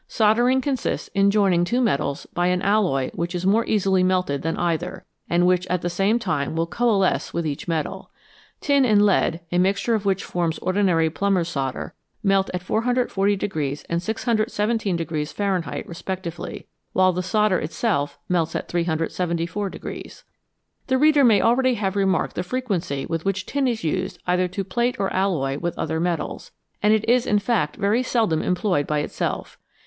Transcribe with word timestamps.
Soldering 0.07 0.61
consists 0.61 1.09
in 1.09 1.29
joining 1.29 1.63
two 1.63 1.79
metals 1.79 2.25
by 2.33 2.47
an 2.47 2.63
alloy 2.63 3.11
which 3.13 3.35
is 3.35 3.45
more 3.45 3.63
easily 3.67 4.01
melted 4.01 4.41
than 4.41 4.57
either, 4.57 5.05
and 5.29 5.45
which 5.45 5.67
at 5.67 5.83
the 5.83 5.91
same 5.91 6.17
time 6.17 6.55
will 6.55 6.65
coalesce 6.65 7.35
with 7.35 7.45
each 7.45 7.67
metal. 7.67 8.09
Tin 8.61 8.83
and 8.83 9.05
lead, 9.05 9.41
a 9.51 9.59
mixture 9.59 9.93
of 9.93 10.03
which 10.03 10.23
forms 10.23 10.57
ordinary 10.57 11.11
plumber's 11.11 11.49
solder, 11.49 11.93
melt 12.23 12.49
at 12.51 12.63
440 12.63 13.79
and 13.91 14.01
617 14.01 15.25
Fahrenheit 15.27 15.87
respectively, 15.87 16.65
while 16.93 17.13
the 17.13 17.21
solder 17.21 17.59
itself 17.59 18.17
melts 18.27 18.55
at 18.55 18.67
374. 18.69 19.69
The 20.87 20.97
reader 20.97 21.23
may 21.23 21.43
already 21.43 21.75
have 21.75 21.95
remarked 21.95 22.35
the 22.35 22.41
frequency 22.41 23.05
with 23.05 23.23
which 23.23 23.45
tin 23.45 23.67
is 23.67 23.83
used 23.83 24.17
either 24.25 24.47
to 24.47 24.63
plate 24.63 24.95
or 24.97 25.13
alloy 25.13 25.59
with 25.59 25.77
other 25.77 25.99
metals, 25.99 26.49
and 26.81 26.91
it 26.91 27.07
is 27.07 27.27
in 27.27 27.37
fact 27.37 27.75
very 27.75 28.01
seldom 28.01 28.41
employed 28.41 28.87
by 28.87 28.97
itself. 29.01 29.59